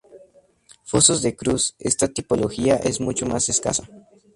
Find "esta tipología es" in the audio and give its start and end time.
1.77-2.99